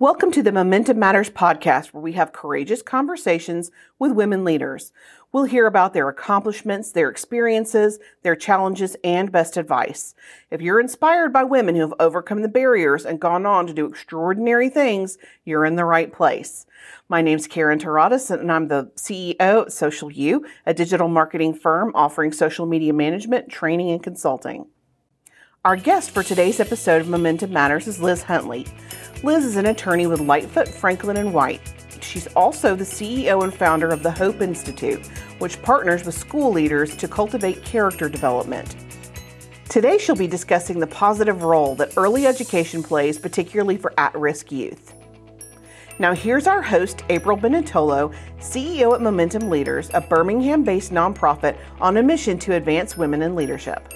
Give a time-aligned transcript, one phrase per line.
[0.00, 4.92] Welcome to the Momentum Matters podcast, where we have courageous conversations with women leaders.
[5.32, 10.14] We'll hear about their accomplishments, their experiences, their challenges, and best advice.
[10.52, 13.86] If you're inspired by women who have overcome the barriers and gone on to do
[13.86, 16.64] extraordinary things, you're in the right place.
[17.08, 21.90] My name's Karen Taradas, and I'm the CEO at Social U, a digital marketing firm
[21.96, 24.66] offering social media management, training, and consulting.
[25.64, 28.64] Our guest for today's episode of Momentum Matters is Liz Huntley.
[29.24, 31.60] Liz is an attorney with Lightfoot, Franklin, and White.
[32.00, 35.04] She's also the CEO and founder of the Hope Institute,
[35.40, 38.76] which partners with school leaders to cultivate character development.
[39.68, 44.52] Today, she'll be discussing the positive role that early education plays, particularly for at risk
[44.52, 44.94] youth.
[45.98, 51.96] Now, here's our host, April Benetollo, CEO at Momentum Leaders, a Birmingham based nonprofit on
[51.96, 53.92] a mission to advance women in leadership.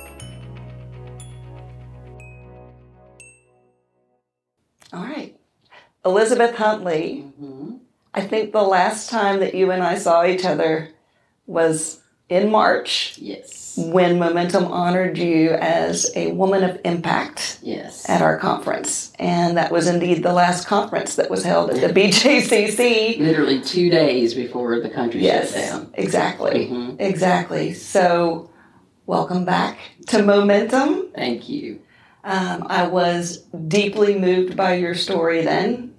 [4.92, 5.36] All right.
[6.04, 7.76] Elizabeth Huntley, mm-hmm.
[8.12, 10.90] I think the last time that you and I saw each other
[11.46, 13.16] was in March.
[13.18, 13.74] Yes.
[13.76, 17.58] When Momentum honored you as a woman of impact.
[17.62, 18.08] Yes.
[18.08, 19.12] At our conference.
[19.18, 23.18] And that was indeed the last conference that was held at the BJCC.
[23.18, 25.94] Literally two days before the country yes, shut down.
[25.94, 26.66] Exactly.
[26.66, 27.00] Mm-hmm.
[27.00, 27.74] Exactly.
[27.74, 28.50] So,
[29.06, 29.78] welcome back
[30.08, 31.12] to Momentum.
[31.14, 31.81] Thank you.
[32.24, 35.94] Um, I was deeply moved by your story then,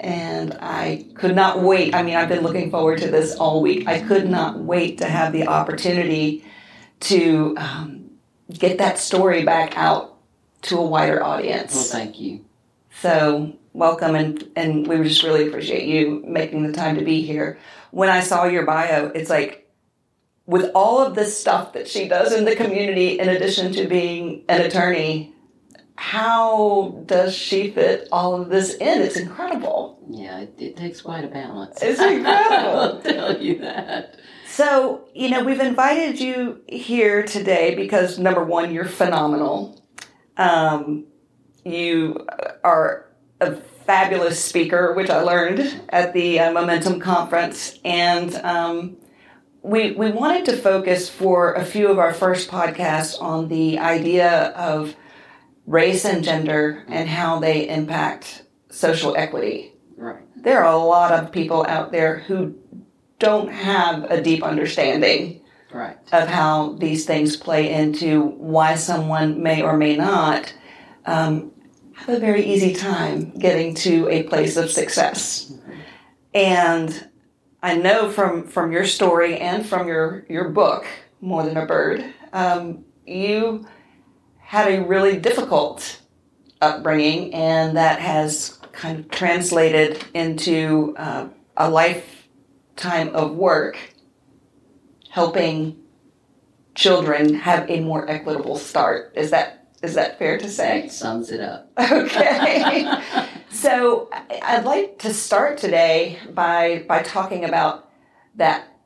[0.00, 1.94] and I could not wait.
[1.94, 3.86] I mean, I've been looking forward to this all week.
[3.86, 6.44] I could not wait to have the opportunity
[7.00, 8.10] to um,
[8.52, 10.16] get that story back out
[10.62, 11.74] to a wider audience.
[11.74, 12.44] Well, thank you.
[13.00, 17.58] So, welcome, and, and we just really appreciate you making the time to be here.
[17.92, 19.70] When I saw your bio, it's like,
[20.46, 24.44] with all of this stuff that she does in the community, in addition to being
[24.48, 25.34] an attorney,
[25.98, 29.02] how does she fit all of this in?
[29.02, 29.98] It's incredible.
[30.08, 31.82] Yeah, it, it takes quite a balance.
[31.82, 32.78] It's incredible.
[32.78, 34.14] I'll tell you that.
[34.46, 39.82] So, you know, we've invited you here today because number one, you're phenomenal.
[40.36, 41.06] Um,
[41.64, 42.24] you
[42.62, 43.10] are
[43.40, 47.76] a fabulous speaker, which I learned at the uh, Momentum Conference.
[47.84, 48.98] And um,
[49.62, 54.50] we, we wanted to focus for a few of our first podcasts on the idea
[54.50, 54.94] of
[55.68, 59.72] race and gender and how they impact social equity.
[59.96, 60.22] Right.
[60.34, 62.58] There are a lot of people out there who
[63.18, 65.98] don't have a deep understanding right.
[66.10, 70.54] of how these things play into why someone may or may not
[71.04, 71.52] um,
[71.94, 75.52] have a very easy time getting to a place of success.
[75.52, 75.80] Mm-hmm.
[76.34, 77.08] And
[77.62, 80.86] I know from, from your story and from your, your book,
[81.20, 83.66] More Than a Bird, um, you
[84.48, 86.00] had a really difficult
[86.62, 91.28] upbringing, and that has kind of translated into uh,
[91.58, 93.76] a lifetime of work
[95.10, 95.76] helping
[96.74, 99.12] children have a more equitable start.
[99.16, 100.80] Is that is that fair to say?
[100.80, 101.70] That sums it up.
[101.78, 102.90] Okay.
[103.50, 104.08] so
[104.42, 107.90] I'd like to start today by by talking about
[108.36, 108.77] that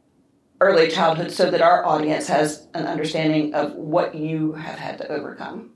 [0.62, 5.08] early childhood so that our audience has an understanding of what you have had to
[5.08, 5.70] overcome?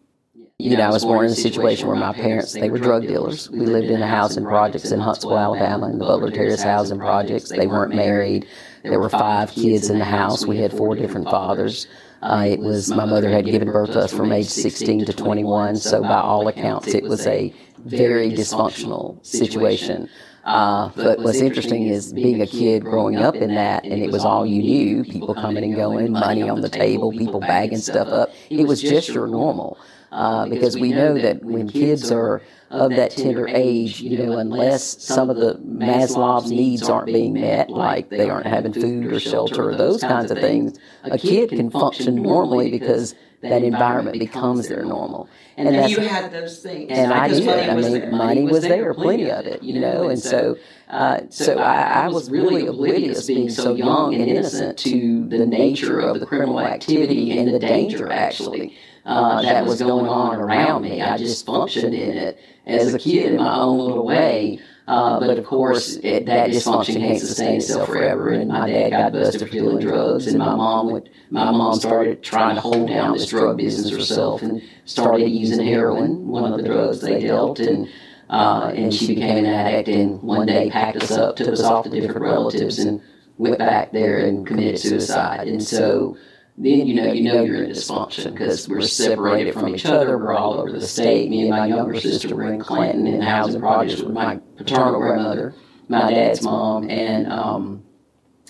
[0.58, 3.50] You know, I was born in a situation where my parents, they were drug dealers.
[3.50, 6.88] We lived in a house housing projects in Huntsville, Alabama, in the Butler Terrace house
[6.88, 7.50] housing projects.
[7.50, 8.46] They weren't married.
[8.82, 10.46] There were five kids in the house.
[10.46, 11.86] We had four different fathers.
[12.22, 15.76] Uh, it was, my mother had given birth to us from age 16 to 21,
[15.76, 20.08] so by all accounts, it was a very dysfunctional situation.
[20.46, 24.24] Uh, but what's interesting is being a kid growing up in that, and it was
[24.24, 28.30] all you knew people coming and going, money on the table, people bagging stuff up.
[28.48, 29.76] It was just your normal.
[30.12, 32.40] Uh, because we know that when kids are
[32.70, 37.70] of that tender age, you know, unless some of the Maslow's needs aren't being met,
[37.70, 41.70] like they aren't having food or shelter or those kinds of things, a kid can
[41.70, 45.28] function normally because that environment becomes their normal.
[45.56, 46.90] And, and you had those things.
[46.90, 47.48] And I did.
[47.48, 48.10] I mean, there.
[48.10, 50.08] money was there, plenty of it, you know.
[50.08, 50.56] And so,
[50.88, 56.00] uh, so I, I was really oblivious, being so young and innocent, to the nature
[56.00, 58.76] of the criminal activity and the danger, actually,
[59.06, 61.00] uh, that was going on around me.
[61.00, 64.60] I just functioned in it as a kid in my own little way.
[64.88, 68.28] Uh, but of course, it, that dysfunction can't sustain itself forever.
[68.30, 72.22] And my dad got busted for dealing drugs, and my mom would, my mom started
[72.22, 76.64] trying to hold down this drug business herself, and started using heroin, one of the
[76.64, 77.88] drugs they dealt, and
[78.30, 79.88] uh, and she became an addict.
[79.88, 83.02] And one day packed us up, took us off to different relatives, and
[83.38, 85.48] went back there and committed suicide.
[85.48, 86.16] And so
[86.58, 90.16] then you know you know you're in dysfunction because we're separated from each other.
[90.16, 91.28] We're all over the state.
[91.28, 95.54] Me and my younger sister were in Clanton in housing projects with my paternal grandmother,
[95.88, 97.84] my dad's mom, and um,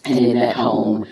[0.04, 1.06] and in that home,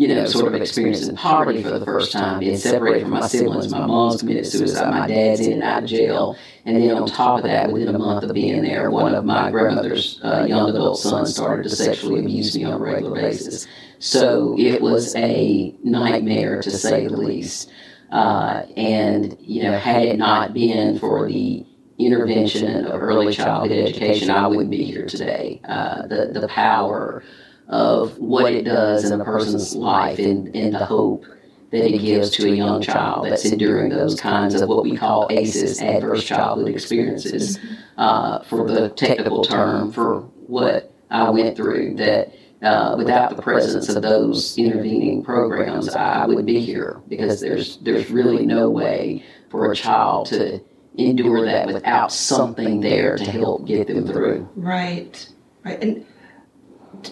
[0.00, 3.70] you know, sort of experiencing poverty for the first time, being separated from my siblings.
[3.70, 4.88] My mom's committed suicide.
[4.88, 6.38] My dad's in and out of jail.
[6.64, 9.50] And then on top of that, within a month of being there, one of my
[9.50, 13.66] grandmother's uh, young adult sons started to sexually abuse me on a regular basis.
[13.98, 17.70] So it was a nightmare to say the least.
[18.10, 21.66] Uh, and, you know, had it not been for the
[21.98, 25.60] intervention of early childhood education, I wouldn't be here today.
[25.68, 27.22] Uh, the, the power
[27.70, 31.24] of what it does in a person's life and, and the hope
[31.70, 35.28] that it gives to a young child that's enduring those kinds of what we call
[35.30, 37.60] ACEs, adverse childhood experiences,
[37.96, 41.94] uh, for the technical term for what I went through.
[41.94, 47.76] That uh, without the presence of those intervening programs, I would be here because there's
[47.78, 50.60] there's really no way for a child to
[50.96, 54.48] endure that without something there to help get them through.
[54.56, 55.28] Right,
[55.64, 55.80] right.
[55.80, 56.04] And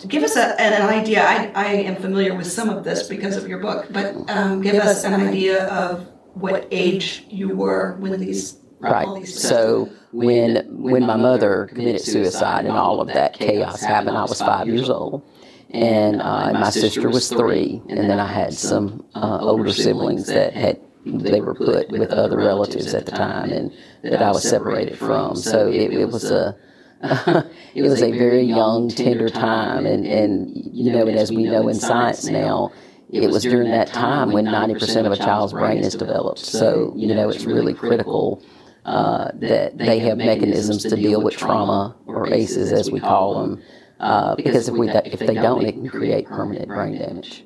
[0.06, 3.48] give us a, an idea, I, I am familiar with some of this because of
[3.48, 8.58] your book, but um, give us an idea of what age you were when these
[8.80, 9.26] Right.
[9.26, 14.40] So when when my mother committed suicide and all of that chaos happened, I was
[14.40, 15.22] five years old,
[15.70, 20.54] and uh, my sister was three, and then I had some uh, older siblings that
[20.54, 23.72] had they were put with other relatives at the time, and
[24.04, 25.34] that I was separated from.
[25.34, 26.56] So it, it was a
[27.74, 31.68] it was a very young, tender time, and and you know, and as we know
[31.68, 32.72] in science now,
[33.10, 36.40] it was during that time when ninety percent of a child's brain is developed.
[36.40, 38.42] So you know, it's really critical
[38.84, 43.62] uh, that they have mechanisms to deal with trauma or ACEs, as we call them,
[44.00, 47.44] uh, because if we do- if they don't, it can create permanent brain damage.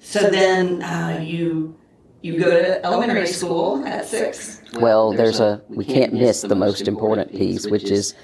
[0.00, 1.76] So then uh, you
[2.22, 4.62] you go to elementary school at six.
[4.74, 8.14] Well, there's a we can't miss the most important piece, which is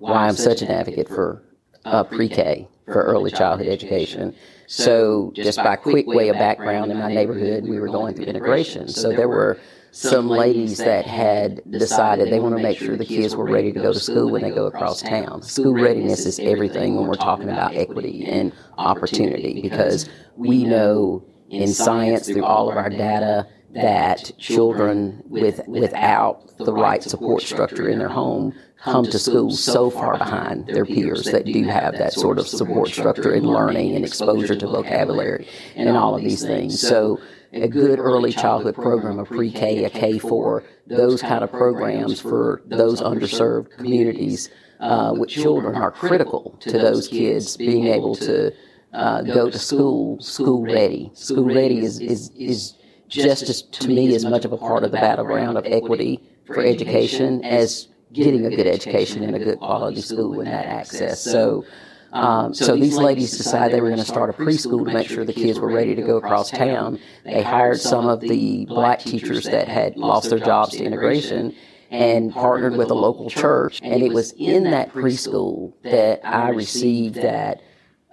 [0.00, 1.42] why I'm such an advocate for
[1.84, 4.34] uh, pre-K for early childhood education.
[4.66, 8.88] So, just by quick way of background in my neighborhood, we were going through integration.
[8.88, 9.58] So there were
[9.92, 13.80] some ladies that had decided they want to make sure the kids were ready to
[13.80, 15.42] go to school when they go across town.
[15.42, 21.68] School readiness is everything when we're talking about equity and opportunity because we know in
[21.68, 27.98] science through all of our data that children with without the right support structure in
[27.98, 32.38] their home come to school so far behind their peers that do have that sort
[32.38, 35.46] of support structure in learning and exposure to vocabulary
[35.76, 36.80] and all of these things.
[36.80, 37.20] So
[37.52, 43.00] a good early childhood program, a pre-K, a K4, those kind of programs for those
[43.00, 44.48] underserved communities
[44.78, 48.52] uh, with children are critical to those kids being able to
[48.92, 51.10] uh, go to school, school ready.
[51.14, 52.74] School ready is, is, is
[53.08, 56.64] just as, to me, as much of a part of the battleground of equity for
[56.64, 61.20] education as getting a good education in a good quality school and that access.
[61.20, 61.64] So,
[62.12, 65.24] um, so these ladies decided they were going to start a preschool to make sure
[65.24, 66.98] the kids were ready to go across town.
[67.24, 71.54] They hired some of the black teachers that had lost their jobs to integration
[71.90, 73.80] and partnered with a local church.
[73.82, 77.62] And it was in that preschool that I received that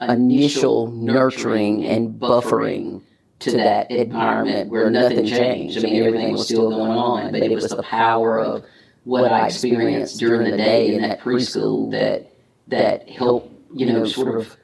[0.02, 3.02] initial nurturing and buffering
[3.40, 5.78] to that environment where nothing changed.
[5.80, 8.64] I mean, everything was still going on, but it was the power of
[9.08, 12.30] what I experienced during the day in that preschool that
[12.68, 14.58] that helped, you know, sort of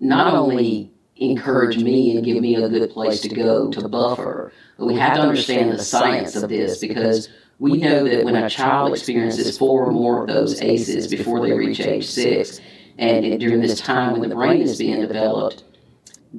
[0.00, 4.86] not only encourage me and give me a good place to go to buffer, but
[4.86, 7.28] we have to understand the science of this because
[7.60, 11.52] we know that when a child experiences four or more of those ACEs before they
[11.52, 12.60] reach age six,
[12.98, 15.62] and during this time when the brain is being developed,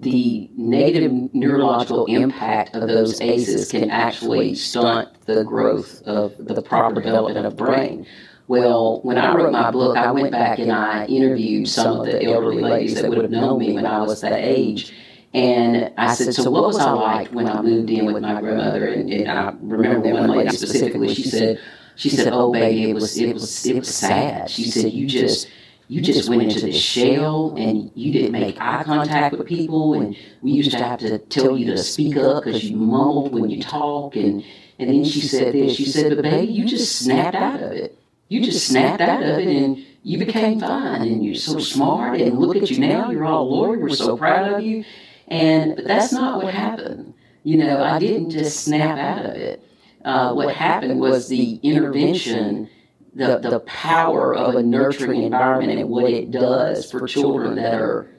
[0.02, 7.02] the negative neurological impact of those ACEs can actually stunt the growth of the proper
[7.02, 8.06] development of brain.
[8.48, 12.24] Well, when I wrote my book, I went back and I interviewed some of the
[12.24, 14.94] elderly ladies that would have known me when I was that age.
[15.34, 18.88] And I said, So, what was I like when I moved in with my grandmother?
[18.88, 21.60] And, and I remember one lady specifically, she said,
[21.96, 25.48] she said, "Oh, baby, it was it was it was sad." She said, "You just
[25.88, 30.16] you just went into this shell and you didn't make eye contact with people, and
[30.42, 33.62] we used to have to tell you to speak up because you mumbled when you
[33.62, 34.44] talk." And
[34.80, 35.76] and then she said this.
[35.76, 37.98] She said, "But baby, you just snapped out of it.
[38.30, 42.20] You just snapped out of it, and you became fine, and you're so smart.
[42.20, 43.12] And look at you now.
[43.12, 43.78] You're all lawyer.
[43.78, 44.84] We're so proud of you."
[45.28, 47.14] And but that's not what happened.
[47.44, 49.62] You know, I didn't just snap out of it.
[50.04, 52.70] Uh, what happened was the intervention,
[53.16, 58.14] the, the power of a nurturing environment and what it does for children that are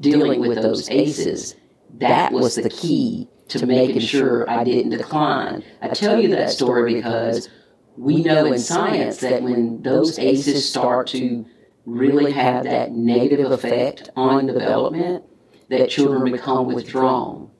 [0.00, 1.54] dealing with those ACEs.
[1.98, 5.62] That was the key to making sure I didn't decline.
[5.82, 7.50] I tell you that story because
[7.98, 11.44] we know in science that when those ACEs start to
[11.84, 15.24] really have that negative effect on development
[15.68, 17.50] that children become withdrawn,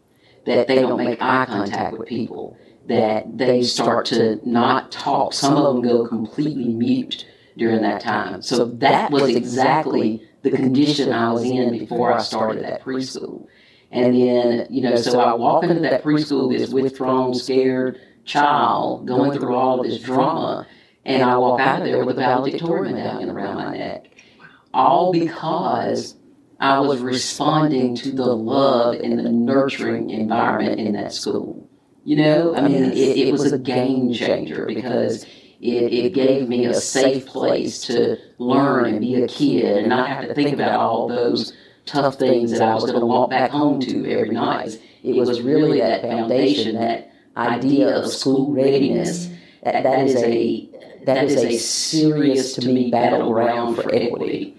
[0.46, 5.32] that they don't make eye contact with people, that they start to not talk.
[5.32, 8.42] Some of them go completely mute during that time.
[8.42, 13.46] So that was exactly the condition I was in before I started that preschool.
[13.90, 19.38] And then, you know, so I walk into that preschool, this withdrawn, scared child going
[19.38, 20.66] through all of this drama,
[21.04, 24.06] and I walk out of there with a valedictorian medallion around my neck.
[24.72, 26.16] All because
[26.58, 31.68] I was responding to the love and the nurturing environment in that school.
[32.04, 35.24] You know, I mean, it, it was a game changer because
[35.60, 40.08] it, it gave me a safe place to learn and be a kid and not
[40.08, 41.52] have to think about all those
[41.86, 44.80] tough things that I was going to walk back home to every night.
[45.04, 49.28] It was really that foundation, that idea of school readiness.
[49.62, 50.68] That, that is a
[51.06, 54.56] that is a serious to me battleground for equity.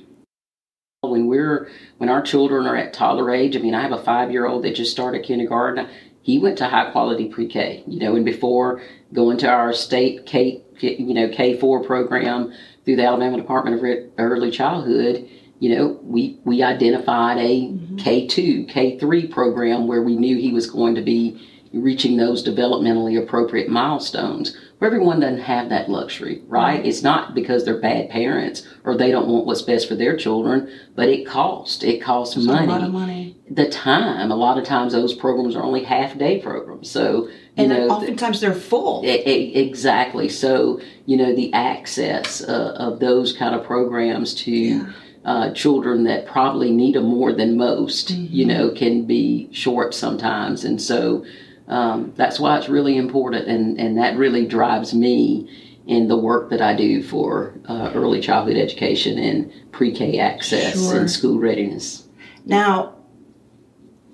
[1.01, 4.31] When we're when our children are at toddler age, I mean, I have a five
[4.31, 5.89] year old that just started kindergarten.
[6.23, 8.81] He went to high quality pre K, you know, and before
[9.13, 12.53] going to our state K, you know, K four program
[12.85, 18.27] through the Alabama Department of Early Childhood, you know, we we identified a mm-hmm.
[18.27, 21.41] 2 K3 program where we knew he was going to be
[21.73, 24.57] reaching those developmentally appropriate milestones.
[24.77, 26.79] Where everyone doesn't have that luxury, right?
[26.79, 26.87] Mm-hmm.
[26.87, 30.69] It's not because they're bad parents or they don't want what's best for their children,
[30.95, 31.83] but it costs.
[31.83, 32.65] It costs money.
[32.65, 33.37] A lot of money.
[33.49, 34.31] The time.
[34.31, 36.89] A lot of times those programs are only half day programs.
[36.89, 39.03] So and know, oftentimes they're full.
[39.03, 40.27] It, it, exactly.
[40.27, 44.51] So you know the access uh, of those kind of programs to.
[44.51, 44.93] Yeah
[45.25, 48.33] uh, children that probably need them more than most, mm-hmm.
[48.33, 50.65] you know, can be short sometimes.
[50.65, 51.25] And so
[51.67, 53.47] um, that's why it's really important.
[53.47, 55.49] And, and that really drives me
[55.87, 60.73] in the work that I do for uh, early childhood education and pre K access
[60.73, 60.99] sure.
[60.99, 62.07] and school readiness.
[62.45, 62.95] Now,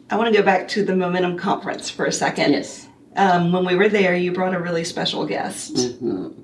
[0.09, 2.53] I want to go back to the Momentum Conference for a second.
[2.53, 2.87] Yes.
[3.15, 5.75] Um, when we were there, you brought a really special guest.
[5.75, 6.41] Mm-hmm.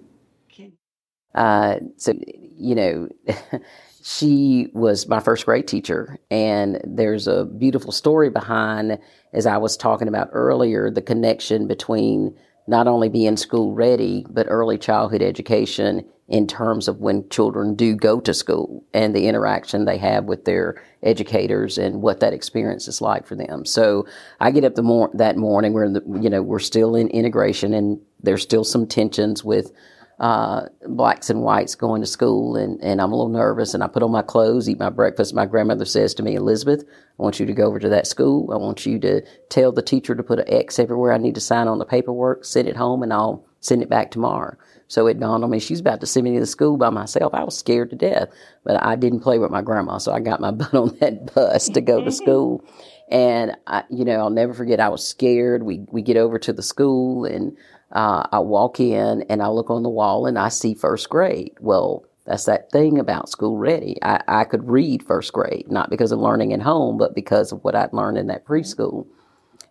[1.36, 2.14] Uh, so,
[2.58, 3.10] you know,
[4.08, 6.20] she was my first grade teacher.
[6.30, 9.00] And there's a beautiful story behind,
[9.34, 14.46] as I was talking about earlier, the connection between not only being school ready, but
[14.48, 19.86] early childhood education in terms of when children do go to school and the interaction
[19.86, 23.66] they have with their educators and what that experience is like for them.
[23.66, 24.06] So
[24.40, 27.08] I get up the mor- that morning, we're in the, you know, we're still in
[27.08, 29.72] integration and there's still some tensions with
[30.20, 33.74] uh, blacks and whites going to school, and, and I'm a little nervous.
[33.74, 35.34] And I put on my clothes, eat my breakfast.
[35.34, 38.52] My grandmother says to me, Elizabeth, I want you to go over to that school.
[38.54, 41.42] I want you to tell the teacher to put an X everywhere I need to
[41.42, 44.56] sign on the paperwork, send it home, and I'll send it back tomorrow.
[44.88, 47.34] So it dawned on me she's about to send me to the school by myself.
[47.34, 48.30] I was scared to death,
[48.64, 51.70] but I didn't play with my grandma, so I got my butt on that bus
[51.70, 52.64] to go to school.
[53.08, 54.80] And I, you know, I'll never forget.
[54.80, 55.62] I was scared.
[55.62, 57.56] We we get over to the school and
[57.96, 61.54] uh, I walk in and I look on the wall and I see first grade.
[61.62, 63.98] Well, that's that thing about school ready.
[64.04, 67.64] I, I could read first grade, not because of learning at home, but because of
[67.64, 69.08] what I'd learned in that preschool.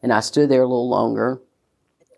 [0.02, 1.40] And I stood there a little longer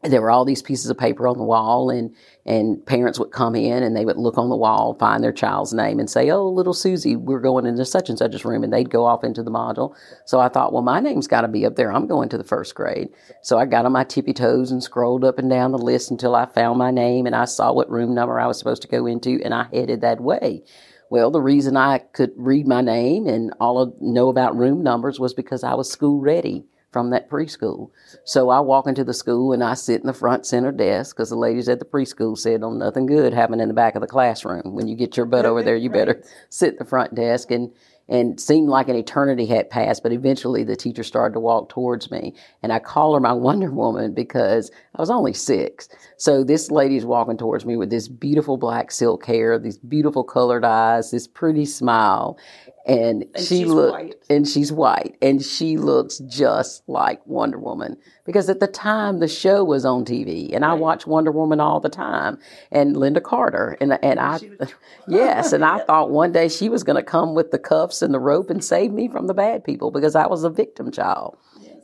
[0.03, 3.55] there were all these pieces of paper on the wall and and parents would come
[3.55, 6.47] in and they would look on the wall find their child's name and say oh
[6.47, 9.43] little susie we're going into such and such a room and they'd go off into
[9.43, 9.95] the module.
[10.25, 11.93] So i thought well my name's got to be up there.
[11.93, 13.09] I'm going to the first grade.
[13.43, 16.35] So i got on my tippy toes and scrolled up and down the list until
[16.35, 19.07] i found my name and i saw what room number i was supposed to go
[19.07, 20.63] into and i headed that way.
[21.09, 25.21] Well, the reason I could read my name and all of know about room numbers
[25.21, 27.91] was because I was school ready from that preschool.
[28.25, 31.29] So I walk into the school and I sit in the front center desk because
[31.29, 34.07] the ladies at the preschool said, "Oh, nothing good happening in the back of the
[34.07, 34.75] classroom.
[34.75, 37.71] When you get your butt over there, you better sit in the front desk." And
[38.09, 42.11] and seemed like an eternity had passed, but eventually the teacher started to walk towards
[42.11, 42.35] me.
[42.63, 45.91] And I call her my Wonder Woman because I was only six.
[46.17, 50.65] So this lady's walking towards me with this beautiful black silk hair, these beautiful colored
[50.65, 52.39] eyes, this pretty smile
[52.87, 55.17] and, and she looked and she's white.
[55.21, 57.97] And she looks just like Wonder Woman.
[58.25, 60.71] Because at the time the show was on TV and right.
[60.71, 62.39] I watched Wonder Woman all the time
[62.71, 64.39] and Lynda Carter and and I
[65.09, 68.15] yes and I thought one day she was going to come with the cuffs and
[68.15, 71.37] the rope and save me from the bad people because I was a victim child.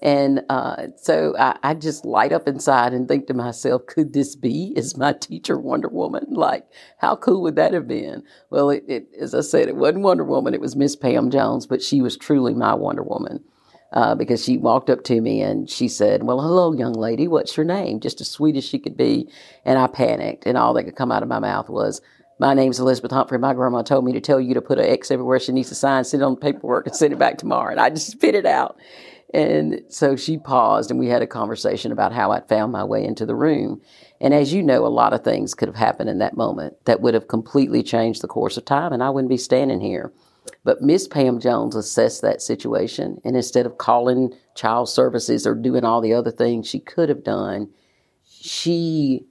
[0.03, 4.35] And uh, so I, I, just light up inside and think to myself, could this
[4.35, 4.73] be?
[4.75, 6.27] Is my teacher Wonder Woman?
[6.31, 6.67] Like,
[6.99, 8.25] how cool would that have been?
[8.51, 11.69] Well, it, it, as I said, it wasn't Wonder Woman, it was Miss Pam Jones,
[11.69, 13.45] but she was truly my Wonder Woman.
[13.93, 17.57] Uh, because she walked up to me and she said, Well, hello, young lady, what's
[17.57, 18.01] your name?
[18.01, 19.29] Just as sweet as she could be.
[19.67, 22.01] And I panicked, and all that could come out of my mouth was,
[22.41, 23.39] My name's Elizabeth Humphrey.
[23.39, 25.75] My grandma told me to tell you to put an X everywhere she needs to
[25.75, 27.71] sign, send it on the paperwork, and send it back tomorrow.
[27.71, 28.79] And I just spit it out.
[29.35, 33.05] And so she paused and we had a conversation about how I'd found my way
[33.05, 33.81] into the room.
[34.21, 37.01] And as you know, a lot of things could have happened in that moment that
[37.01, 40.13] would have completely changed the course of time, and I wouldn't be standing here.
[40.65, 45.85] But Miss Pam Jones assessed that situation, and instead of calling child services or doing
[45.85, 47.71] all the other things she could have done,
[48.25, 49.25] she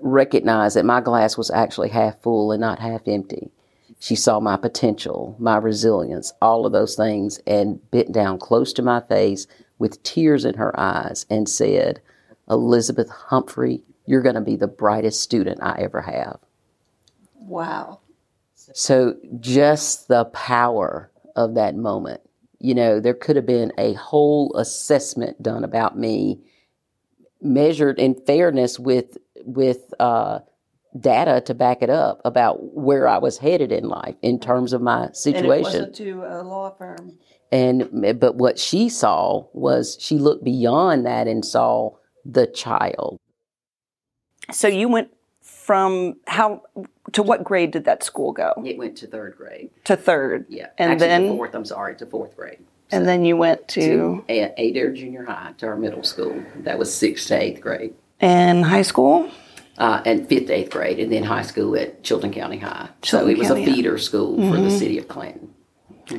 [0.00, 3.50] recognized that my glass was actually half full and not half empty.
[3.98, 8.82] She saw my potential, my resilience, all of those things, and bent down close to
[8.82, 9.46] my face
[9.78, 12.00] with tears in her eyes and said,
[12.48, 16.38] Elizabeth Humphrey, you're going to be the brightest student I ever have.
[17.34, 18.00] Wow.
[18.54, 22.20] So, just the power of that moment.
[22.58, 26.40] You know, there could have been a whole assessment done about me,
[27.40, 30.40] measured in fairness with with uh,
[31.00, 34.80] data to back it up about where I was headed in life in terms of
[34.82, 35.46] my situation.
[35.46, 37.18] And it wasn't to a law firm.
[37.50, 41.90] And eh, but what she saw was she looked beyond that and saw
[42.24, 43.18] the child.
[44.50, 45.08] So you went
[45.42, 46.62] from how
[47.12, 48.52] to what grade did that school go?
[48.64, 49.70] It went to third grade.
[49.84, 50.46] To third.
[50.48, 51.54] Yeah, And Actually, then- to fourth.
[51.54, 52.58] I'm sorry, to fourth grade.
[52.90, 56.42] And then you went to, To Adair Junior High to our middle school.
[56.60, 57.92] That was sixth to eighth grade.
[58.20, 59.30] in high school.
[59.78, 62.88] Uh, and fifth eighth grade, and then high school at Chilton County High.
[63.02, 65.54] so Chilton it was County, a feeder school for the city of Clanton.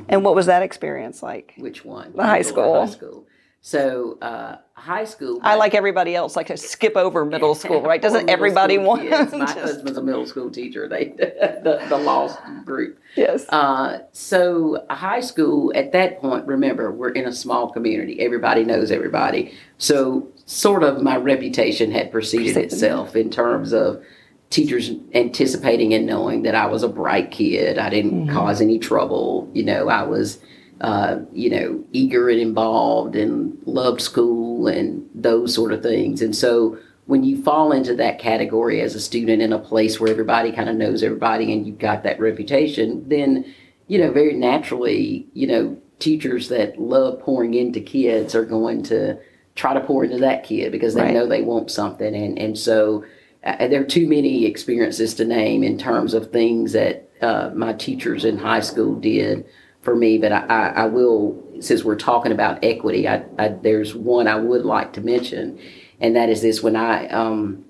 [0.08, 1.54] And what was that experience like?
[1.58, 2.14] Which one?
[2.16, 3.26] The high or High school.
[3.62, 5.40] So uh, high school.
[5.44, 8.02] I like everybody else like to skip over middle school, right?
[8.02, 9.34] Doesn't everybody want kids.
[9.34, 10.88] My husband's a middle school teacher.
[10.88, 13.00] They the the law group.
[13.16, 13.48] Yes.
[13.50, 18.22] Uh, so high school at that point, remember, we're in a small community.
[18.22, 19.54] Everybody knows everybody.
[19.78, 22.74] So sort of my reputation had preceded Preceded.
[22.74, 24.02] itself in terms of
[24.50, 27.78] teachers anticipating and knowing that I was a bright kid.
[27.78, 29.50] I didn't cause any trouble.
[29.54, 30.40] You know, I was,
[30.82, 36.22] uh, you know, eager and involved and loved school and those sort of things.
[36.22, 40.12] And so when you fall into that category as a student in a place where
[40.12, 43.46] everybody kind of knows everybody and you've got that reputation, then,
[43.88, 49.18] you know, very naturally, you know, teachers that love pouring into kids are going to
[49.56, 51.14] try to pour into that kid because they Right.
[51.14, 52.16] know they want something.
[52.16, 53.04] And, and so
[53.44, 57.74] uh, there are too many experiences to name in terms of things that uh, my
[57.74, 59.46] teachers in high school did
[59.90, 60.20] for me.
[60.20, 64.36] But I, I, I will, since we're talking about equity, I, I, there's one I
[64.36, 65.60] would like to mention,
[66.00, 67.66] and that is this: when I, um,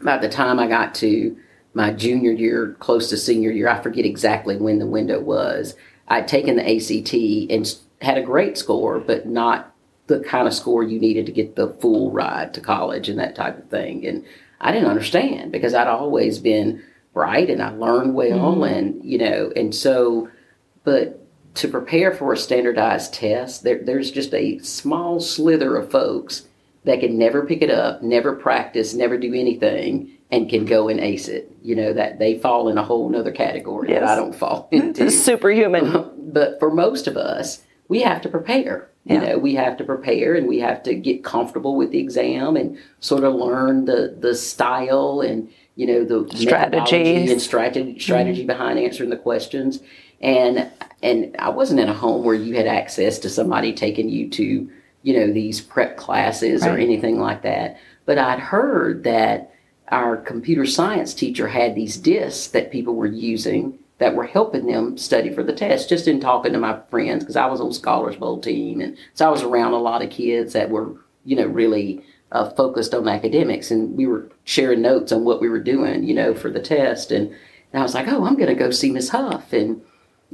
[0.00, 1.36] about the time I got to
[1.72, 5.76] my junior year, close to senior year, I forget exactly when the window was.
[6.08, 7.14] I'd taken the ACT
[7.50, 9.74] and had a great score, but not
[10.08, 13.34] the kind of score you needed to get the full ride to college and that
[13.34, 14.06] type of thing.
[14.06, 14.24] And
[14.60, 16.82] I didn't understand because I'd always been
[17.14, 20.28] bright and I learned well and you know and so
[20.82, 21.23] but
[21.54, 26.46] to prepare for a standardized test there, there's just a small slither of folks
[26.84, 31.00] that can never pick it up never practice never do anything and can go and
[31.00, 34.34] ace it you know that they fall in a whole nother category that i don't
[34.34, 36.10] fall into Superhuman.
[36.32, 38.88] but for most of us, we have to prepare.
[39.04, 39.24] You Yeah.
[39.28, 42.76] know, we have to prepare and we have to get comfortable with the exam and
[43.00, 47.30] sort of learn the the style and you know the Strategies.
[47.30, 49.80] and strategy strategy behind answering the questions.
[50.20, 50.70] And
[51.04, 54.70] and I wasn't in a home where you had access to somebody taking you to
[55.02, 57.78] you know these prep classes or anything like that.
[58.06, 59.52] But I'd heard that
[59.88, 64.96] our computer science teacher had these discs that people were using that were helping them
[64.96, 68.16] study for the test just in talking to my friends because i was on scholars
[68.16, 68.80] bowl team.
[68.80, 72.50] And so i was around a lot of kids that were you know really uh,
[72.50, 73.70] focused on academics.
[73.70, 77.10] And we were sharing notes on what we were doing you know for the test.
[77.10, 77.28] And,
[77.72, 79.52] and i was like oh i'm going to go see miss huff.
[79.52, 79.82] And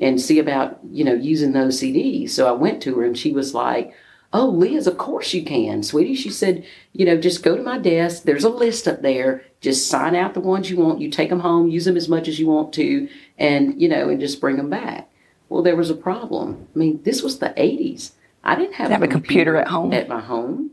[0.01, 3.33] and see about you know using those cds so i went to her and she
[3.33, 3.93] was like
[4.33, 6.15] oh liz of course you can sweetie.
[6.15, 8.23] She said you know just go to my desk.
[8.23, 9.45] There's a list up there.
[9.61, 11.01] Just sign out the ones you want.
[11.01, 13.09] You take them home use them as much as you want to
[13.39, 15.11] and you know and just bring them back.
[15.49, 16.69] Well there was a problem.
[16.75, 19.93] I mean this was the 80s i didn't have, Have a computer at home.
[19.93, 20.71] at my home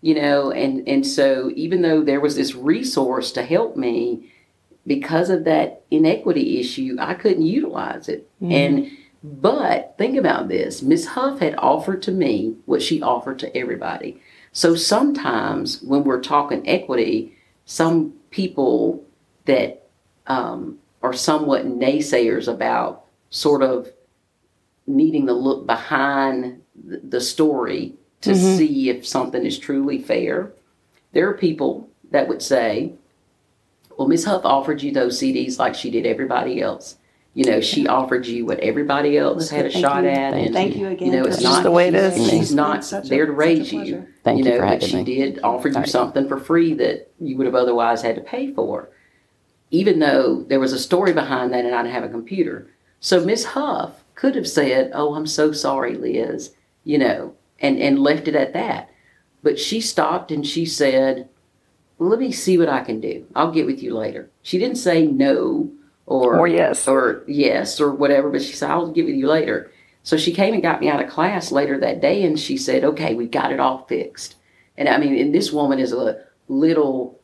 [0.00, 4.32] you know and and so even though there was this resource to help me
[4.86, 8.28] because of that inequity issue i couldn't utilize it.
[8.52, 8.90] And
[9.22, 10.82] but think about this.
[10.82, 14.20] Miss huff had offered to me what she offered to everybody.
[14.52, 19.04] So sometimes when we're talking equity some people
[19.44, 19.88] that
[20.28, 23.92] um, are somewhat naysayers about sort of
[24.86, 30.52] needing to look behind the story to see if something is truly fair.
[31.12, 32.94] There are people that would say,
[33.96, 36.96] Well, Miss Huff offered you those CDs like she did everybody else.
[37.34, 40.08] You know, she offered you what everybody else had a Thank shot you.
[40.10, 41.12] at, and Thank you again.
[41.12, 42.24] You know, it's not the way it she's- is.
[42.30, 43.78] She's It's been not such a- there to such a raise you.
[43.78, 44.08] pleasure.
[44.24, 45.04] Thank you know, for but having she me.
[45.04, 45.88] did offer you Right.
[45.88, 48.88] something for free that you would have otherwise had to pay for,
[49.70, 52.68] even though there was a story behind that, and I didn't have a computer.
[53.00, 56.52] So Miss Huff could have said, "Oh, I'm so sorry, Liz,"
[56.84, 58.88] you know, and and left it at that.
[59.42, 61.28] But she stopped and she said,
[61.98, 63.26] "Let me see what I can do.
[63.34, 65.70] I'll get with you later." She didn't say no
[66.06, 66.86] or Or yes.
[66.86, 69.72] or yes or whatever, but she said, I'll get with you later.
[70.04, 72.84] So she came and got me out of class later that day and she said,
[72.84, 74.36] Okay, we've got it all fixed.
[74.78, 77.18] And I mean, and this woman is a little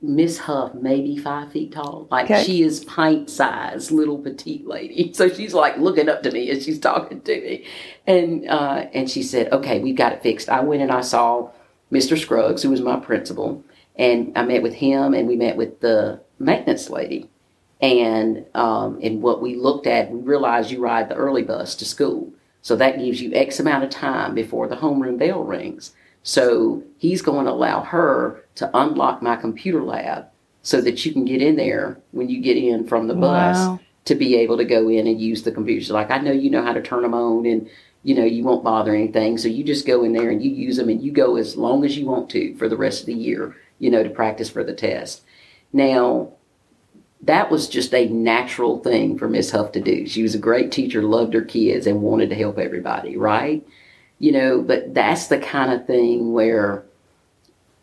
[0.00, 2.06] Miss Huff, maybe five feet tall.
[2.10, 2.42] Like Okay.
[2.42, 5.12] she is pint sized, little petite lady.
[5.14, 7.66] So she's like looking up to me as she's talking to me.
[8.06, 10.48] And uh, and she said, Okay, we've got it fixed.
[10.48, 11.50] I went and I saw
[11.92, 12.16] Mr.
[12.18, 13.62] Scruggs, who was my principal,
[13.98, 17.28] and I met with him and we met with the maintenance lady
[17.80, 21.84] and um, and what we looked at, we realized you ride the early bus to
[21.84, 22.32] school,
[22.62, 25.92] so that gives you X amount of time before the homeroom bell rings.
[26.22, 30.26] So he's going to allow her to unlock my computer lab
[30.62, 33.80] so that you can get in there when you get in from the bus Wow.
[34.06, 35.90] to be able to go in and use the computers.
[35.90, 37.68] Like I know you know how to turn them on and
[38.02, 40.78] you know you won't bother anything, so you just go in there and you use
[40.78, 43.14] them and you go as long as you want to for the rest of the
[43.14, 45.22] year, you know, to practice for the test.
[45.72, 46.32] Now
[47.22, 50.06] that was just a natural thing for Miss Huff to do.
[50.06, 53.66] She was a great teacher, loved her kids, and wanted to help everybody, right?
[54.18, 56.84] You know, but that's the kind of thing where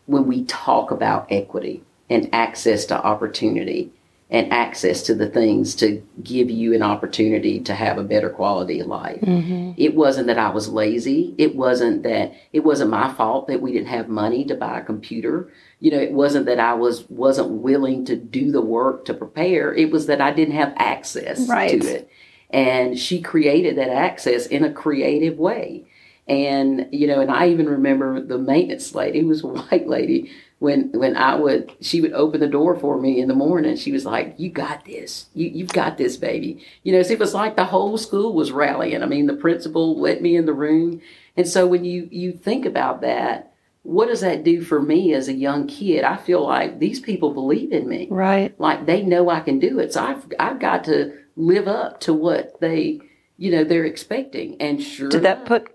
[0.06, 3.91] when we talk about equity and access to opportunity
[4.34, 8.80] and access to the things to give you an opportunity to have a better quality
[8.80, 9.22] of life.
[9.22, 9.74] Mm-hmm.
[9.78, 11.36] It wasn't that I was lazy.
[11.38, 14.84] It wasn't that it wasn't my fault that we didn't have money to buy a
[14.84, 15.54] computer.
[15.80, 19.72] You know, it wasn't that I was wasn't willing to do the work to prepare.
[19.72, 21.80] It was that I didn't have access Right.
[21.80, 22.10] to it.
[22.50, 25.86] And she created that access in a creative way.
[26.28, 30.32] And you know, and I even remember the maintenance lady, who was a white lady,
[30.63, 33.76] when when I would she would open the door for me in the morning.
[33.76, 35.26] She was like, "You got this.
[35.36, 38.54] You you've got this, baby." You know, so it was like the whole school was
[38.54, 39.04] rallying.
[39.04, 41.02] I mean, the principal let me in the room,
[41.36, 43.52] and so when you you think about that,
[43.84, 46.06] what does that do for me as a young kid?
[46.06, 48.58] I feel like these people believe in me Right.
[48.58, 49.91] like they know I can do it.
[49.91, 53.02] So I've I've got to live up to what they
[53.36, 54.56] you know they're expecting.
[54.62, 55.67] And sure, Did that put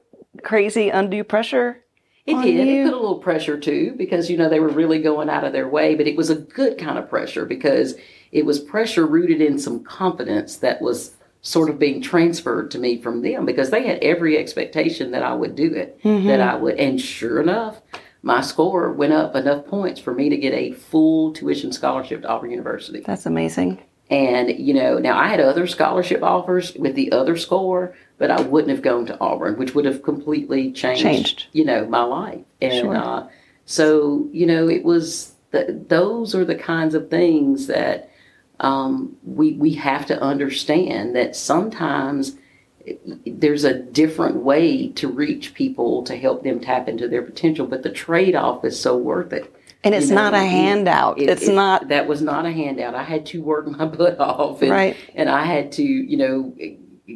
[0.43, 1.85] crazy undue pressure?
[2.29, 2.67] It did.
[2.67, 2.83] you?
[2.83, 5.53] It put a little pressure too because you know they were really going out of
[5.53, 7.95] their way, but it was a good kind of pressure because
[8.33, 13.01] it was pressure rooted in some confidence that was sort of being transferred to me
[13.01, 16.43] from them because they had every expectation that I would do it, that mm-hmm.
[16.43, 16.77] I would.
[16.77, 17.81] And sure enough,
[18.23, 22.29] my score went up enough points for me to get a full tuition scholarship to
[22.29, 23.01] Auburn University.
[23.01, 23.81] That's amazing.
[24.11, 28.41] And, you know, now I had other scholarship offers with the other score, but I
[28.41, 31.47] wouldn't have gone to Auburn, which would have completely changed, Changed.
[31.53, 32.41] you know, my life.
[32.63, 32.97] And Sure.
[32.97, 33.29] uh,
[33.67, 38.11] so, you know, it was, the, those are the kinds of things that
[38.61, 42.37] um, we, we have to understand that sometimes
[43.27, 47.83] there's a different way to reach people to help them tap into their potential, but
[47.83, 49.55] the trade off is so worth it.
[49.85, 51.21] And it's You know, not a it- handout.
[51.21, 52.95] it- it's it- not that was not a handout.
[52.95, 54.97] I had to work my butt off, and, Right.
[55.15, 56.53] and I had to, you know,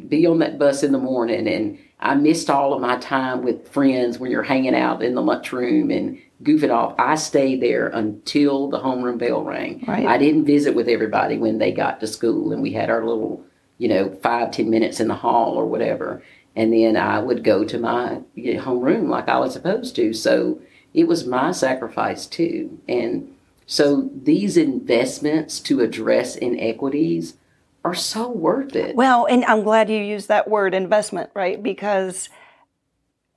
[0.07, 1.47] be on that bus in the morning.
[1.47, 5.21] And I missed all of my time with friends when you're hanging out in the
[5.21, 6.95] lunchroom and goofing off.
[6.97, 9.83] I stayed there until the homeroom bell rang.
[9.87, 10.05] Right.
[10.05, 13.41] I didn't visit with everybody when they got to school, and we had our little,
[13.77, 16.23] you know, five ten minutes in the hall or whatever.
[16.55, 20.13] And then I would go to my homeroom like I was supposed to.
[20.13, 20.59] So
[20.93, 22.79] it was my sacrifice too.
[22.87, 27.35] And so these investments to address inequities
[27.83, 28.95] are so worth it.
[28.95, 31.61] Well, and I'm glad you used that word investment, right?
[31.61, 32.29] Because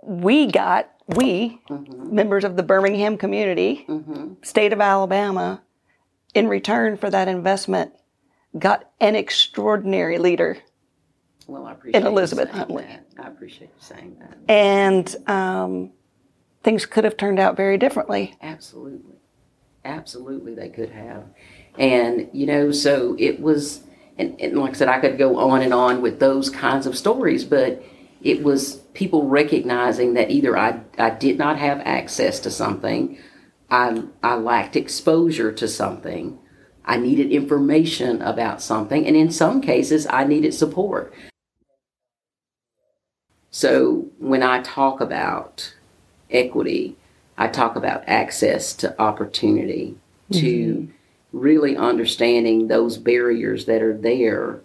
[0.03, 3.87] we got, we, members of the Birmingham community,
[4.43, 5.63] state of Alabama,
[6.35, 7.93] in return for that investment,
[8.59, 10.59] got an extraordinary leader.
[11.47, 12.85] Well, I appreciate you Elizabeth Huntley.
[12.85, 13.07] that.
[13.19, 14.37] I appreciate you saying that.
[14.49, 15.93] And um,
[16.67, 18.35] things could have turned out very differently.
[18.43, 19.15] Absolutely.
[19.85, 21.23] Absolutely, they could have.
[21.79, 23.85] And, you know, so it was,
[24.19, 26.99] and, and like I said, I could go on and on with those kinds of
[26.99, 27.85] stories, but
[28.21, 33.17] it was people recognizing that either I, I did not have access to something,
[33.71, 36.37] I, I lacked exposure to something,
[36.85, 41.15] I needed information about something, and in some cases, I needed support.
[43.53, 45.76] So when I talk about
[46.31, 46.97] equity,
[47.39, 49.97] I talk about access to opportunity,
[50.33, 50.91] to mm-hmm.
[51.33, 54.61] really understanding those barriers that are there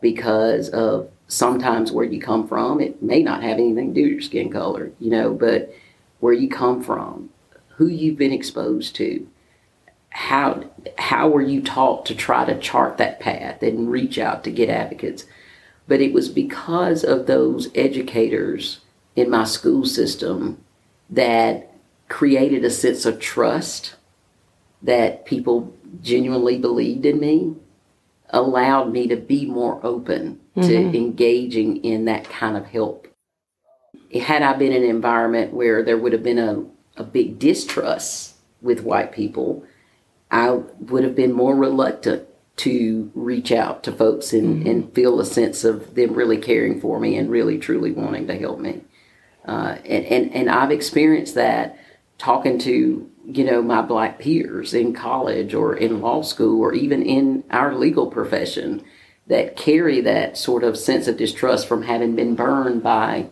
[0.00, 2.80] because of sometimes where you come from.
[2.80, 5.74] It may not have anything to do with your skin color, you know, but
[6.20, 7.30] where you come from,
[7.76, 9.26] who you've been exposed to,
[10.10, 10.62] how
[10.98, 14.68] how were you taught to try to chart that path and reach out to get
[14.68, 15.24] advocates.
[15.88, 18.80] But it was because of those educators
[19.16, 20.62] in my school system
[21.12, 21.72] that
[22.08, 23.94] created a sense of trust
[24.82, 25.72] that people
[26.02, 27.54] genuinely believed in me
[28.30, 30.66] allowed me to be more open mm-hmm.
[30.66, 33.06] to engaging in that kind of help.
[34.22, 36.64] Had I been in an environment where there would have been a,
[36.96, 39.64] a big distrust with white people,
[40.30, 44.68] I would have been more reluctant to reach out to folks and, mm-hmm.
[44.68, 48.38] and feel a sense of them really caring for me and really truly wanting to
[48.38, 48.82] help me.
[49.46, 51.78] Uh, and, and, and I've experienced that
[52.18, 57.02] talking to you know my black peers in college or in law school or even
[57.02, 58.82] in our legal profession
[59.26, 63.28] that carry that sort of sense of distrust from having been burned by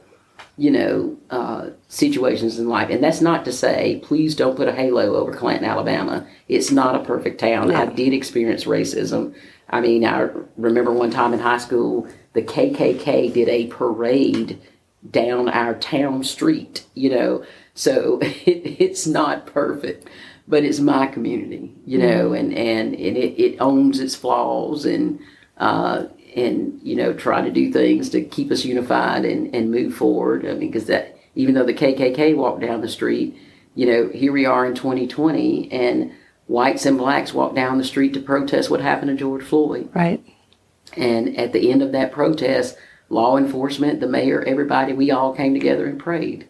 [0.57, 2.91] you know uh, situations in life.
[2.91, 6.27] And that's not to say please don't put a halo over clanton alabama.
[6.49, 7.73] It's not a perfect town.
[7.73, 9.35] I did experience racism.
[9.69, 14.61] I mean i remember one time in high school the kkk did a parade
[15.09, 17.45] down our town street you know
[17.81, 20.09] so it, it's not perfect,
[20.47, 22.35] but it's my community, you know, mm-hmm.
[22.35, 25.21] and, and, and it, it owns its flaws and,
[25.57, 26.05] uh,
[26.37, 30.45] and, you know, try to do things to keep us unified and, and move forward.
[30.45, 33.37] I mean, because that, even though the KKK walked down the street,
[33.75, 36.13] you know, here we are in 2020 and
[36.49, 39.89] whites and blacks walked down the street to protest what happened to George Floyd.
[39.95, 40.25] Right.
[40.97, 42.77] And at the end of that protest,
[43.11, 46.49] law enforcement, the mayor, everybody, we all came together and prayed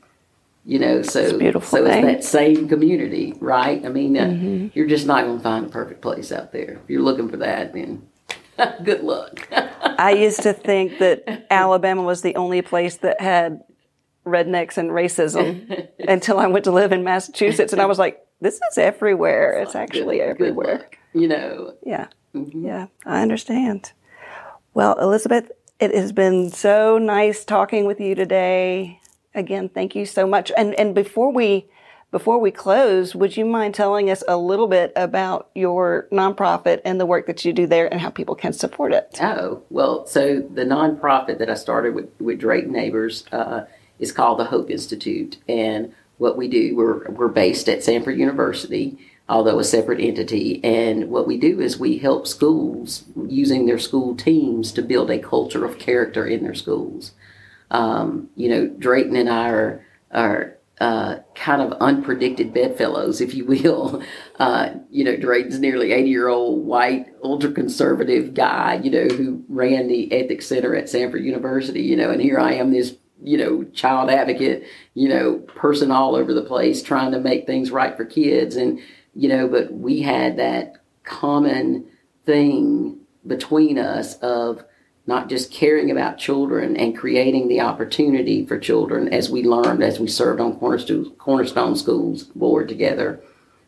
[0.65, 2.09] you know so it's beautiful so thing.
[2.09, 3.85] it's that same community right?
[3.85, 4.67] I mean uh, mm-hmm.
[4.75, 6.81] you're just not going to find a perfect place out there.
[6.83, 8.07] If you're looking for that then
[8.85, 9.49] good luck.
[9.83, 13.63] I used to think that alabama was the only place that had
[14.27, 18.61] rednecks and racism until i went to live in massachusetts and i was like this
[18.71, 19.53] is everywhere.
[19.61, 20.89] It's, it's actually good, everywhere.
[21.13, 21.75] good you know.
[21.85, 22.09] Yeah.
[22.35, 22.65] Mm-hmm.
[22.65, 23.93] yeah i understand.
[24.75, 29.01] Well elizabeth it has been so nice talking with you today
[29.35, 30.51] again, thank you so much.
[30.57, 31.67] And and before we
[32.11, 37.01] before we close, would you mind telling us a little bit about your nonprofit and
[37.01, 39.17] the work that you do there and how people can support it?
[39.23, 43.67] Oh, well, so the nonprofit that I started with, with Drayton Nabers uh,
[44.01, 45.37] is called the Hope Institute.
[45.49, 48.99] And what we do, we're, we're based at Samford University,
[49.31, 50.63] although a separate entity.
[50.65, 55.21] And what we do is we help schools using their school teams to build a
[55.21, 57.13] culture of character in their schools.
[57.71, 63.47] Um, you know, Drayton and I are, are uh, kind of unpredicted bedfellows, if you
[63.47, 64.03] will.
[64.41, 69.45] Uh, you know, Drayton's nearly 80 year old white, ultra conservative guy, you know, who
[69.51, 73.37] ran the Ethics Center at Samford University, you know, and here I am, this, you
[73.37, 74.65] know, child advocate,
[74.95, 78.57] you know, person all over the place trying to make things right for kids.
[78.57, 78.81] And,
[79.15, 81.87] you know, but we had that common
[82.25, 84.65] thing between us of,
[85.07, 89.99] not just caring about children and creating the opportunity for children as we learned as
[89.99, 93.21] we served on Cornerstone, Cornerstone Schools board together,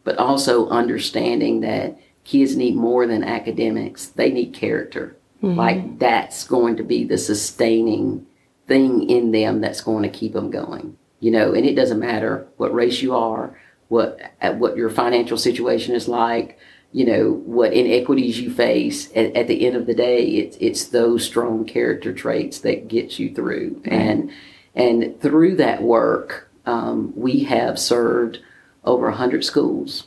[0.05, 4.07] but also understanding that kids need more than academics.
[4.07, 5.17] They need character.
[5.43, 5.59] Mm-hmm.
[5.59, 8.27] Like that's going to be the sustaining
[8.69, 10.97] thing in them that's going to keep them going.
[11.19, 13.59] You know, and it doesn't matter what race you are,
[13.93, 14.19] what
[14.57, 16.59] what your financial situation is like,
[16.93, 19.11] you know what inequities you face.
[19.15, 23.19] At, at, the end of the day it's it's those strong character traits that gets
[23.19, 23.83] you through.
[23.85, 24.33] And
[24.75, 28.39] and through that work um, we have served
[28.83, 30.05] over 100 schools.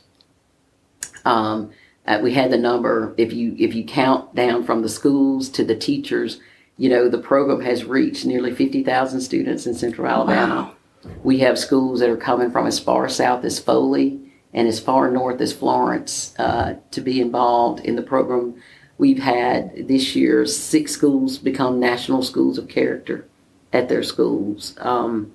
[1.23, 1.69] Um,
[2.07, 5.63] uh, we had the number if you if you count down from the schools to
[5.63, 6.39] the teachers
[6.77, 10.74] you know the program has reached nearly 50,000 students in central alabama wow.
[11.23, 14.19] We have schools that are coming from as far south as foley
[14.53, 18.55] and as far north as Florence uh, to be involved in the program.
[18.97, 23.27] We've had this year six schools become national schools of character
[23.73, 24.75] at their schools.
[24.79, 25.33] Um,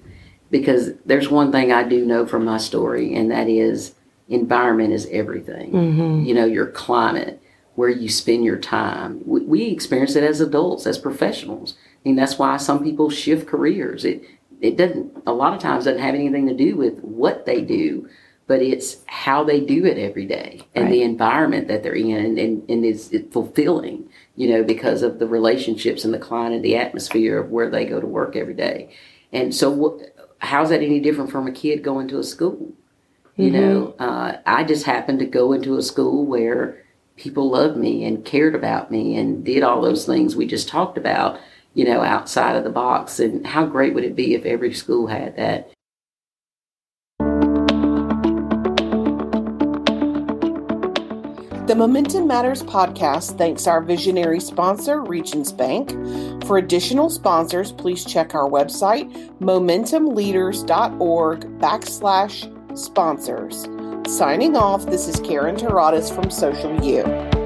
[0.50, 3.94] because there's one thing I do know from my story, and that is
[4.28, 5.72] environment is everything.
[5.72, 6.24] Mm-hmm.
[6.24, 7.42] You know, your climate,
[7.74, 9.20] where you spend your time.
[9.24, 11.74] We, we experience it as adults, as professionals.
[11.78, 14.04] I mean, that's why some people shift careers.
[14.04, 14.24] It
[14.60, 18.08] it doesn't a lot of times doesn't have anything to do with what they do,
[18.46, 20.90] but it's how they do it every day and right.
[20.90, 25.26] the environment that they're in and, and, and is fulfilling, you know, because of the
[25.26, 28.90] relationships and the client and the atmosphere of where they go to work every day.
[29.32, 30.02] And so,
[30.38, 32.72] how's that any different from a kid going to a school?
[33.36, 33.60] You mm-hmm.
[33.60, 36.84] know, uh, I just happened to go into a school where
[37.16, 40.98] people loved me and cared about me and did all those things we just talked
[40.98, 41.38] about,
[41.74, 43.20] you know, outside of the box.
[43.20, 45.70] And how great would it be if every school had that?
[51.70, 55.92] The Momentum Matters podcast thanks our visionary sponsor, Regions Bank.
[56.44, 63.68] For additional sponsors, please check our website, momentumleaders.org backslash sponsors.
[64.12, 67.39] Signing off, this is Karen Terradas from Social U.